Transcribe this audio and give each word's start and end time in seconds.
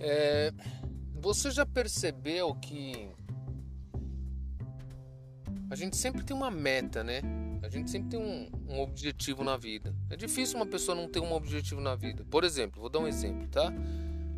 É, 0.00 0.52
você 1.14 1.50
já 1.50 1.66
percebeu 1.66 2.54
que 2.54 3.10
a 5.70 5.76
gente 5.76 5.96
sempre 5.96 6.24
tem 6.24 6.34
uma 6.34 6.50
meta, 6.50 7.04
né? 7.04 7.20
A 7.62 7.68
gente 7.68 7.90
sempre 7.90 8.08
tem 8.10 8.18
um, 8.18 8.50
um, 8.68 8.80
objetivo 8.80 9.44
na 9.44 9.56
vida. 9.56 9.94
É 10.08 10.16
difícil 10.16 10.56
uma 10.56 10.66
pessoa 10.66 10.96
não 10.96 11.06
ter 11.06 11.20
um 11.20 11.32
objetivo 11.32 11.80
na 11.80 11.94
vida. 11.94 12.24
Por 12.24 12.42
exemplo, 12.42 12.80
vou 12.80 12.90
dar 12.90 12.98
um 12.98 13.06
exemplo, 13.06 13.46
tá? 13.48 13.72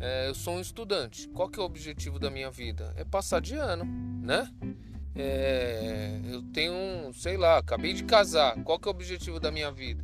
É, 0.00 0.28
eu 0.28 0.34
sou 0.34 0.54
um 0.54 0.60
estudante. 0.60 1.28
Qual 1.28 1.48
que 1.48 1.60
é 1.60 1.62
o 1.62 1.66
objetivo 1.66 2.18
da 2.18 2.30
minha 2.30 2.50
vida? 2.50 2.92
É 2.96 3.04
passar 3.04 3.40
de 3.40 3.54
ano, 3.54 3.84
né? 3.84 4.50
É, 5.14 6.18
eu 6.24 6.42
tenho, 6.44 7.12
sei 7.12 7.36
lá, 7.36 7.58
acabei 7.58 7.92
de 7.92 8.04
casar. 8.04 8.54
Qual 8.64 8.78
que 8.78 8.88
é 8.88 8.90
o 8.90 8.94
objetivo 8.94 9.38
da 9.38 9.52
minha 9.52 9.70
vida? 9.70 10.02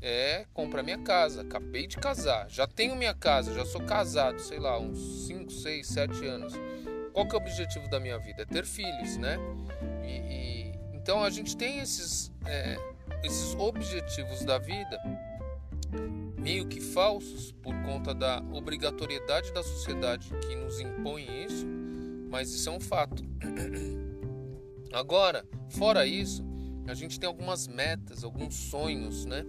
É 0.00 0.46
comprar 0.52 0.82
minha 0.82 0.98
casa. 0.98 1.42
Acabei 1.42 1.86
de 1.86 1.96
casar. 1.96 2.48
Já 2.48 2.66
tenho 2.66 2.94
minha 2.96 3.14
casa, 3.14 3.54
já 3.54 3.64
sou 3.64 3.80
casado, 3.82 4.40
sei 4.40 4.58
lá, 4.58 4.78
uns 4.78 5.26
5, 5.26 5.50
6, 5.50 5.86
7 5.86 6.26
anos. 6.26 6.52
Qual 7.12 7.26
que 7.26 7.34
é 7.34 7.38
o 7.38 7.40
objetivo 7.40 7.88
da 7.88 7.98
minha 7.98 8.18
vida? 8.18 8.42
É 8.42 8.44
ter 8.44 8.66
filhos, 8.66 9.16
né? 9.16 9.38
E, 10.04 10.10
e 10.10 10.56
então 10.94 11.22
a 11.22 11.30
gente 11.30 11.56
tem 11.56 11.78
esses, 11.78 12.32
é, 12.44 12.76
esses 13.24 13.54
objetivos 13.54 14.44
da 14.44 14.58
vida 14.58 15.00
meio 16.46 16.66
que 16.66 16.80
falsos 16.80 17.50
por 17.50 17.74
conta 17.82 18.14
da 18.14 18.40
obrigatoriedade 18.52 19.52
da 19.52 19.62
sociedade 19.62 20.30
que 20.46 20.54
nos 20.54 20.78
impõe 20.78 21.44
isso, 21.44 21.66
mas 22.30 22.52
isso 22.52 22.68
é 22.68 22.72
um 22.72 22.80
fato. 22.80 23.24
Agora, 24.92 25.44
fora 25.70 26.06
isso, 26.06 26.44
a 26.86 26.94
gente 26.94 27.18
tem 27.18 27.26
algumas 27.26 27.66
metas, 27.66 28.22
alguns 28.22 28.54
sonhos, 28.54 29.24
né? 29.24 29.44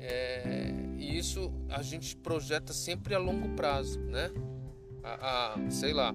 É, 0.00 0.72
e 0.96 1.18
isso 1.18 1.52
a 1.68 1.82
gente 1.82 2.16
projeta 2.16 2.72
sempre 2.72 3.14
a 3.14 3.18
longo 3.18 3.50
prazo, 3.50 4.00
né? 4.00 4.30
A, 5.02 5.54
a, 5.54 5.70
sei 5.70 5.92
lá, 5.92 6.14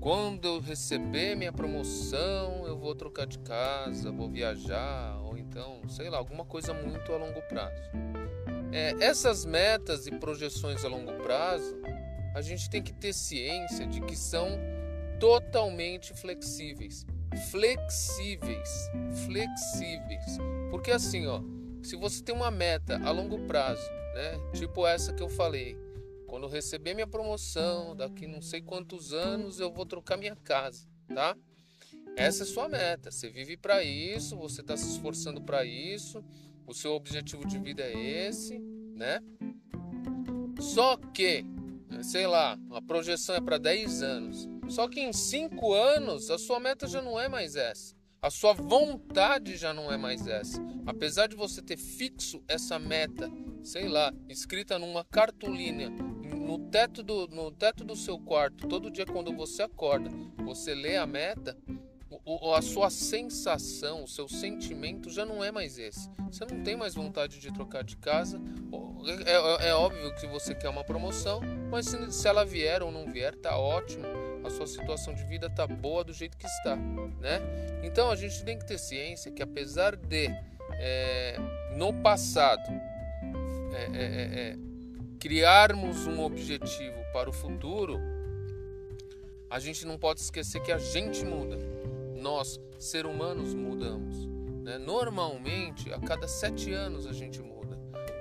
quando 0.00 0.46
eu 0.46 0.60
receber 0.60 1.34
minha 1.36 1.52
promoção, 1.52 2.66
eu 2.66 2.76
vou 2.78 2.94
trocar 2.94 3.26
de 3.26 3.38
casa, 3.38 4.10
vou 4.10 4.28
viajar, 4.28 5.18
ou 5.22 5.36
então, 5.38 5.80
sei 5.88 6.10
lá, 6.10 6.18
alguma 6.18 6.44
coisa 6.44 6.74
muito 6.74 7.12
a 7.12 7.16
longo 7.16 7.40
prazo. 7.42 7.82
É, 8.72 8.94
essas 9.00 9.44
metas 9.44 10.06
e 10.06 10.10
projeções 10.12 10.84
a 10.84 10.88
longo 10.88 11.12
prazo, 11.22 11.76
a 12.34 12.42
gente 12.42 12.68
tem 12.68 12.82
que 12.82 12.92
ter 12.92 13.12
ciência 13.12 13.86
de 13.86 14.00
que 14.00 14.14
são 14.14 14.48
totalmente 15.18 16.12
flexíveis. 16.12 17.06
Flexíveis, 17.50 18.90
flexíveis. 19.24 20.38
Porque 20.70 20.90
assim, 20.90 21.26
ó, 21.26 21.40
se 21.86 21.94
você 21.94 22.20
tem 22.20 22.34
uma 22.34 22.50
meta 22.50 23.00
a 23.04 23.12
longo 23.12 23.46
prazo, 23.46 23.88
né, 24.12 24.50
tipo 24.52 24.84
essa 24.84 25.12
que 25.12 25.22
eu 25.22 25.28
falei, 25.28 25.78
quando 26.26 26.42
eu 26.42 26.50
receber 26.50 26.94
minha 26.94 27.06
promoção, 27.06 27.94
daqui 27.94 28.26
não 28.26 28.42
sei 28.42 28.60
quantos 28.60 29.12
anos 29.12 29.60
eu 29.60 29.70
vou 29.70 29.86
trocar 29.86 30.16
minha 30.16 30.34
casa, 30.34 30.84
tá? 31.14 31.36
Essa 32.16 32.42
é 32.42 32.46
sua 32.46 32.68
meta. 32.68 33.12
Você 33.12 33.30
vive 33.30 33.56
para 33.56 33.84
isso, 33.84 34.36
você 34.36 34.62
está 34.62 34.76
se 34.76 34.90
esforçando 34.90 35.40
para 35.40 35.64
isso, 35.64 36.24
o 36.66 36.74
seu 36.74 36.92
objetivo 36.92 37.46
de 37.46 37.56
vida 37.56 37.84
é 37.84 38.26
esse, 38.26 38.58
né? 38.58 39.20
Só 40.58 40.96
que, 40.96 41.44
sei 42.02 42.26
lá, 42.26 42.58
a 42.72 42.82
projeção 42.82 43.36
é 43.36 43.40
para 43.40 43.58
10 43.58 44.02
anos. 44.02 44.48
Só 44.68 44.88
que 44.88 45.00
em 45.00 45.12
5 45.12 45.72
anos 45.72 46.32
a 46.32 46.38
sua 46.38 46.58
meta 46.58 46.88
já 46.88 47.00
não 47.00 47.20
é 47.20 47.28
mais 47.28 47.54
essa. 47.54 47.95
A 48.26 48.30
sua 48.30 48.52
vontade 48.52 49.56
já 49.56 49.72
não 49.72 49.92
é 49.92 49.96
mais 49.96 50.26
essa. 50.26 50.60
Apesar 50.84 51.28
de 51.28 51.36
você 51.36 51.62
ter 51.62 51.76
fixo 51.76 52.42
essa 52.48 52.76
meta, 52.76 53.30
sei 53.62 53.86
lá, 53.86 54.12
escrita 54.28 54.80
numa 54.80 55.04
cartolina 55.04 55.88
no 55.88 56.58
teto 56.58 57.04
do, 57.04 57.28
no 57.28 57.52
teto 57.52 57.84
do 57.84 57.94
seu 57.94 58.18
quarto, 58.18 58.66
todo 58.66 58.90
dia 58.90 59.06
quando 59.06 59.32
você 59.32 59.62
acorda, 59.62 60.10
você 60.44 60.74
lê 60.74 60.96
a 60.96 61.06
meta, 61.06 61.56
o, 62.24 62.52
a 62.52 62.60
sua 62.60 62.90
sensação, 62.90 64.02
o 64.02 64.08
seu 64.08 64.28
sentimento 64.28 65.08
já 65.08 65.24
não 65.24 65.44
é 65.44 65.52
mais 65.52 65.78
esse. 65.78 66.10
Você 66.28 66.44
não 66.50 66.64
tem 66.64 66.74
mais 66.74 66.96
vontade 66.96 67.38
de 67.38 67.52
trocar 67.52 67.84
de 67.84 67.96
casa. 67.96 68.40
É, 69.24 69.66
é, 69.66 69.68
é 69.68 69.74
óbvio 69.76 70.12
que 70.16 70.26
você 70.26 70.52
quer 70.52 70.68
uma 70.68 70.82
promoção, 70.82 71.40
mas 71.70 71.86
se, 71.86 72.10
se, 72.10 72.26
ela 72.26 72.44
vier 72.44 72.82
ou 72.82 72.90
não 72.90 73.06
vier, 73.06 73.36
tá 73.36 73.56
ótimo. 73.56 74.04
A 74.46 74.50
sua 74.50 74.66
situação 74.66 75.12
de 75.12 75.24
vida 75.24 75.50
tá 75.50 75.66
boa 75.66 76.04
do 76.04 76.12
jeito 76.12 76.36
que 76.36 76.46
está, 76.46 76.76
né? 76.76 77.40
Então 77.82 78.10
a 78.10 78.14
gente 78.14 78.44
tem 78.44 78.56
que 78.56 78.64
ter 78.64 78.78
ciência 78.78 79.32
que 79.32 79.42
apesar 79.42 79.96
de 79.96 80.28
é, 80.78 81.36
no 81.76 81.92
passado 81.92 82.70
é, 83.72 83.84
é, 83.92 84.04
é, 84.04 84.50
é 84.50 84.56
criarmos 85.18 86.06
um 86.06 86.22
objetivo 86.22 86.96
para 87.12 87.28
o 87.28 87.32
futuro, 87.32 87.98
a 89.50 89.58
gente 89.58 89.84
não 89.84 89.98
pode 89.98 90.20
esquecer 90.20 90.60
que 90.60 90.70
a 90.70 90.78
gente 90.78 91.24
muda. 91.24 91.56
Nós, 92.16 92.60
seres 92.78 93.10
humanos, 93.10 93.52
mudamos. 93.52 94.26
Né? 94.62 94.78
Normalmente, 94.78 95.92
a 95.92 95.98
cada 95.98 96.28
sete 96.28 96.72
anos 96.72 97.06
a 97.06 97.12
gente 97.12 97.40
muda. 97.40 97.76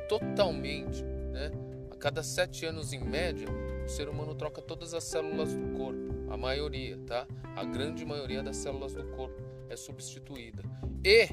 Totalmente. 0.10 1.04
Né? 1.04 1.52
A 1.92 1.96
cada 1.96 2.24
sete 2.24 2.66
anos, 2.66 2.94
em 2.94 3.04
média, 3.04 3.48
o 3.86 3.90
ser 3.90 4.10
humano 4.10 4.34
troca 4.34 4.62
todas 4.62 4.94
as 4.94 5.04
células 5.04 5.54
do 5.54 5.78
corpo. 5.78 6.15
A 6.36 6.38
maioria, 6.38 6.98
tá? 7.08 7.26
A 7.56 7.64
grande 7.64 8.04
maioria 8.04 8.44
das 8.44 8.58
células 8.58 8.94
do 8.94 9.06
corpo 9.16 9.42
é 9.70 9.78
substituída. 9.78 10.62
E 11.02 11.30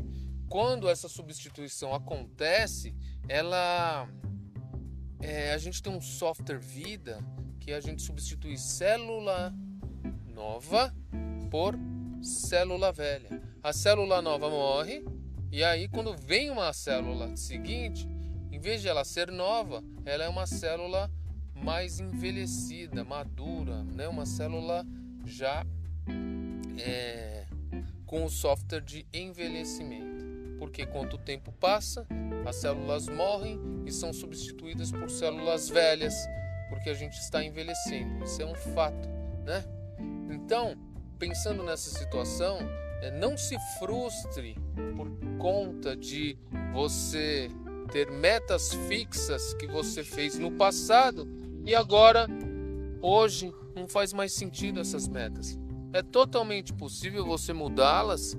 quando 0.48 0.88
essa 0.88 1.08
substituição 1.08 1.92
acontece, 1.92 2.94
ela 3.28 4.08
é, 5.20 5.52
a 5.52 5.58
gente 5.58 5.82
tem 5.82 5.92
um 5.92 6.00
software 6.00 6.60
vida 6.60 7.18
que 7.58 7.72
a 7.72 7.80
gente 7.80 8.00
substitui 8.00 8.56
célula 8.56 9.52
nova 10.24 10.94
por 11.50 11.74
célula 12.22 12.92
velha. 12.92 13.42
A 13.60 13.72
célula 13.72 14.22
nova 14.22 14.48
morre 14.48 15.04
e 15.50 15.64
aí 15.64 15.88
quando 15.88 16.16
vem 16.16 16.48
uma 16.48 16.72
célula 16.72 17.36
seguinte, 17.36 18.06
em 18.52 18.60
vez 18.60 18.80
de 18.80 18.88
ela 18.88 19.04
ser 19.04 19.32
nova, 19.32 19.82
ela 20.04 20.22
é 20.22 20.28
uma 20.28 20.46
célula 20.46 21.10
mais 21.54 22.00
envelhecida, 22.00 23.04
madura, 23.04 23.82
né? 23.84 24.08
Uma 24.08 24.26
célula 24.26 24.84
já 25.24 25.64
é, 26.78 27.46
com 28.06 28.24
o 28.24 28.30
software 28.30 28.80
de 28.80 29.06
envelhecimento. 29.12 30.22
Porque 30.58 30.86
quanto 30.86 31.18
tempo 31.18 31.52
passa, 31.52 32.06
as 32.46 32.56
células 32.56 33.08
morrem 33.08 33.58
e 33.86 33.92
são 33.92 34.12
substituídas 34.12 34.92
por 34.92 35.10
células 35.10 35.68
velhas, 35.68 36.14
porque 36.68 36.90
a 36.90 36.94
gente 36.94 37.14
está 37.14 37.42
envelhecendo. 37.42 38.24
Isso 38.24 38.40
é 38.42 38.46
um 38.46 38.54
fato, 38.54 39.08
né? 39.44 39.64
Então, 40.30 40.76
pensando 41.18 41.62
nessa 41.62 41.90
situação, 41.90 42.58
é, 43.00 43.10
não 43.10 43.36
se 43.36 43.56
frustre 43.78 44.56
por 44.96 45.08
conta 45.38 45.96
de 45.96 46.38
você 46.72 47.50
ter 47.90 48.10
metas 48.10 48.72
fixas 48.88 49.54
que 49.54 49.66
você 49.66 50.04
fez 50.04 50.38
no 50.38 50.52
passado 50.52 51.41
e 51.64 51.74
agora, 51.74 52.26
hoje, 53.00 53.52
não 53.74 53.88
faz 53.88 54.12
mais 54.12 54.32
sentido 54.32 54.80
essas 54.80 55.08
metas. 55.08 55.58
É 55.92 56.02
totalmente 56.02 56.72
possível 56.72 57.24
você 57.24 57.52
mudá-las 57.52 58.36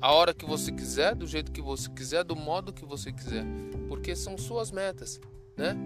a 0.00 0.12
hora 0.12 0.34
que 0.34 0.44
você 0.44 0.70
quiser, 0.70 1.14
do 1.14 1.26
jeito 1.26 1.50
que 1.50 1.62
você 1.62 1.88
quiser, 1.90 2.24
do 2.24 2.36
modo 2.36 2.72
que 2.72 2.84
você 2.84 3.12
quiser, 3.12 3.44
porque 3.88 4.14
são 4.14 4.36
suas 4.36 4.70
metas, 4.70 5.20
né? 5.56 5.76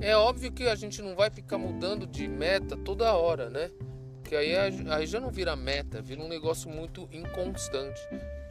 É 0.00 0.16
óbvio 0.16 0.52
que 0.52 0.68
a 0.68 0.74
gente 0.74 1.02
não 1.02 1.14
vai 1.14 1.28
ficar 1.28 1.58
mudando 1.58 2.06
de 2.06 2.26
meta 2.26 2.76
toda 2.76 3.12
hora, 3.12 3.50
né? 3.50 3.70
Porque 4.14 4.36
aí, 4.36 4.54
aí 4.56 5.06
já 5.06 5.20
não 5.20 5.30
vira 5.30 5.56
meta, 5.56 6.00
vira 6.00 6.22
um 6.22 6.28
negócio 6.28 6.70
muito 6.70 7.08
inconstante, 7.12 8.00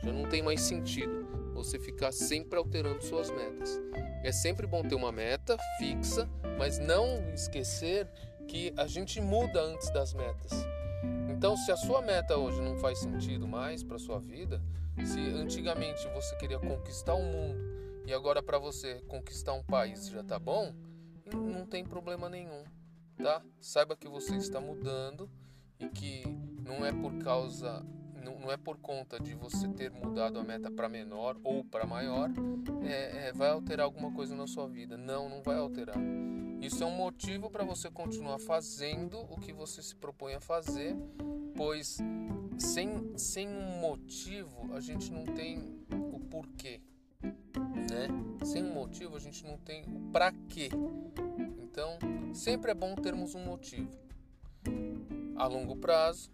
já 0.03 0.11
não 0.11 0.25
tem 0.25 0.43
mais 0.43 0.61
sentido 0.61 1.26
você 1.57 1.79
ficar 1.79 2.11
sempre 2.11 2.59
alterando 2.59 3.03
suas 3.03 3.31
metas. 3.31 3.81
É 4.23 4.31
sempre 4.31 4.67
bom 4.67 4.83
ter 4.83 4.93
uma 4.93 5.11
meta 5.11 5.57
fixa, 5.79 6.29
mas 6.55 6.77
não 6.77 7.27
esquecer 7.33 8.07
que 8.47 8.71
a 8.77 8.85
gente 8.85 9.19
muda 9.19 9.59
antes 9.59 9.89
das 9.91 10.13
metas. 10.13 10.51
Então, 11.27 11.57
se 11.57 11.71
a 11.71 11.75
sua 11.75 12.01
meta 12.01 12.37
hoje 12.37 12.61
não 12.61 12.77
faz 12.77 12.99
sentido 12.99 13.47
mais 13.47 13.83
para 13.83 13.97
sua 13.97 14.19
vida, 14.19 14.61
se 15.03 15.19
antigamente 15.19 16.07
você 16.13 16.35
queria 16.35 16.59
conquistar 16.59 17.15
o 17.15 17.23
mundo 17.23 17.59
e 18.05 18.13
agora 18.13 18.41
para 18.41 18.59
você 18.59 19.01
conquistar 19.07 19.53
um 19.53 19.63
país 19.63 20.07
já 20.09 20.23
tá 20.23 20.37
bom, 20.37 20.73
não 21.33 21.65
tem 21.65 21.83
problema 21.83 22.29
nenhum, 22.29 22.63
tá? 23.17 23.41
Saiba 23.59 23.97
que 23.97 24.07
você 24.07 24.35
está 24.35 24.61
mudando 24.61 25.29
e 25.79 25.89
que 25.89 26.23
não 26.63 26.85
é 26.85 26.91
por 26.91 27.17
causa 27.17 27.83
não, 28.35 28.51
é 28.51 28.57
por 28.57 28.77
conta 28.77 29.19
de 29.19 29.33
você 29.33 29.67
ter 29.69 29.91
mudado 29.91 30.39
a 30.39 30.43
meta 30.43 30.69
para 30.69 30.89
menor 30.89 31.37
ou 31.43 31.63
para 31.63 31.85
maior, 31.85 32.29
é, 32.83 33.27
é, 33.27 33.33
vai 33.33 33.49
alterar 33.49 33.85
alguma 33.85 34.11
coisa 34.11 34.35
na 34.35 34.47
sua 34.47 34.67
vida. 34.67 34.97
Não, 34.97 35.29
não 35.29 35.41
vai 35.41 35.57
alterar. 35.57 35.97
Isso 36.61 36.83
é 36.83 36.85
um 36.85 36.95
motivo 36.95 37.49
para 37.49 37.63
você 37.63 37.89
continuar 37.89 38.39
fazendo 38.39 39.19
o 39.31 39.39
que 39.39 39.53
você 39.53 39.81
se 39.81 39.95
propõe 39.95 40.33
a 40.33 40.41
fazer, 40.41 40.95
pois 41.55 41.97
sem, 42.57 43.17
sem 43.17 43.47
um 43.47 43.79
motivo 43.79 44.73
a 44.73 44.79
gente 44.79 45.11
não 45.11 45.23
tem 45.23 45.85
o 45.91 46.19
porquê, 46.19 46.81
né? 47.21 48.07
Sem 48.43 48.63
um 48.63 48.73
motivo 48.73 49.15
a 49.15 49.19
gente 49.19 49.45
não 49.45 49.57
tem 49.57 49.83
o 49.83 50.11
para 50.11 50.31
quê. 50.49 50.69
Então, 51.59 51.97
sempre 52.33 52.71
é 52.71 52.73
bom 52.73 52.95
termos 52.95 53.35
um 53.35 53.45
motivo. 53.45 53.91
a 55.35 55.45
longo 55.45 55.75
prazo, 55.75 56.31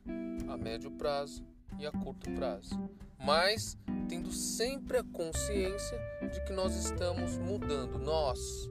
a 0.48 0.56
médio 0.56 0.90
prazo 0.90 1.53
e 1.80 1.86
a 1.86 1.92
curto 1.92 2.32
prazo. 2.32 2.78
Mas 3.18 3.78
tendo 4.10 4.32
sempre 4.32 4.98
a 4.98 5.04
consciência 5.04 5.98
de 6.32 6.44
que 6.44 6.54
nós 6.54 6.76
estamos 6.76 7.38
mudando, 7.38 7.98
nós 7.98 8.70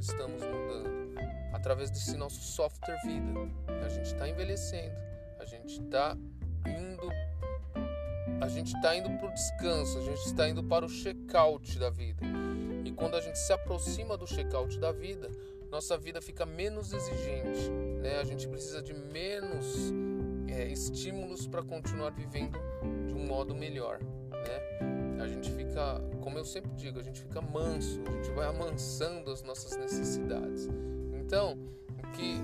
estamos 0.00 0.42
mudando 0.42 1.14
através 1.52 1.90
desse 1.90 2.16
nosso 2.16 2.40
software 2.40 2.98
vida. 3.04 3.32
A 3.84 3.88
gente 3.88 4.06
está 4.06 4.28
envelhecendo, 4.28 4.96
a 5.38 5.44
gente 5.44 5.80
está 5.80 6.16
indo, 6.66 7.08
a 8.40 8.48
gente 8.48 8.74
está 8.74 8.96
indo 8.96 9.08
para 9.18 9.28
o 9.28 9.32
descanso, 9.32 9.98
a 9.98 10.02
gente 10.02 10.26
está 10.26 10.48
indo 10.48 10.62
para 10.64 10.84
o 10.84 10.88
check-out 10.88 11.78
da 11.78 11.90
vida. 11.90 12.22
E 12.84 12.92
quando 12.92 13.16
a 13.16 13.20
gente 13.20 13.38
se 13.38 13.52
aproxima 13.52 14.16
do 14.16 14.26
check-out 14.26 14.78
da 14.78 14.92
vida, 14.92 15.30
nossa 15.70 15.96
vida 15.98 16.20
fica 16.20 16.46
menos 16.46 16.92
exigente, 16.92 17.70
né? 18.00 18.18
A 18.20 18.24
gente 18.24 18.46
precisa 18.48 18.82
de 18.82 18.94
menos 18.94 19.92
estímulos 20.76 21.46
para 21.46 21.62
continuar 21.62 22.10
vivendo 22.10 22.58
de 23.06 23.14
um 23.14 23.26
modo 23.26 23.54
melhor, 23.54 23.98
né? 24.02 25.20
A 25.22 25.26
gente 25.26 25.50
fica, 25.50 26.00
como 26.20 26.38
eu 26.38 26.44
sempre 26.44 26.70
digo, 26.72 27.00
a 27.00 27.02
gente 27.02 27.20
fica 27.20 27.40
manso, 27.40 28.02
a 28.06 28.10
gente 28.12 28.30
vai 28.32 28.46
amansando 28.46 29.30
as 29.30 29.42
nossas 29.42 29.76
necessidades. 29.76 30.68
Então, 31.14 31.58
o 31.98 32.12
que 32.12 32.38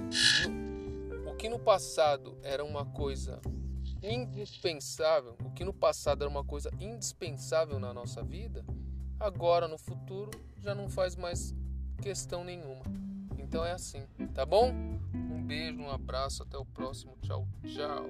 no, 0.48 1.30
o 1.30 1.36
que 1.36 1.48
no 1.48 1.58
passado 1.58 2.38
era 2.42 2.64
uma 2.64 2.86
coisa 2.86 3.40
indispensável, 4.02 5.36
o 5.44 5.50
que 5.50 5.64
no 5.64 5.72
passado 5.72 6.22
era 6.22 6.30
uma 6.30 6.44
coisa 6.44 6.70
indispensável 6.80 7.78
na 7.78 7.92
nossa 7.92 8.22
vida, 8.22 8.64
agora 9.20 9.68
no 9.68 9.78
futuro 9.78 10.30
já 10.58 10.74
não 10.74 10.88
faz 10.88 11.14
mais 11.14 11.54
questão 12.00 12.42
nenhuma. 12.42 12.82
Então 13.38 13.64
é 13.64 13.72
assim, 13.72 14.06
tá 14.34 14.44
bom? 14.44 14.72
Um 15.42 15.44
beijo, 15.44 15.82
um 15.82 15.90
abraço, 15.90 16.44
até 16.44 16.56
o 16.56 16.64
próximo. 16.64 17.16
Tchau, 17.20 17.48
tchau. 17.66 18.06